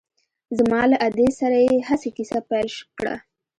زما 0.57 0.81
له 0.91 0.97
ادې 1.07 1.29
سره 1.39 1.57
يې 1.67 1.75
هسې 1.87 2.09
کيسه 2.17 2.39
پيل 2.49 2.67
کړه. 2.97 3.15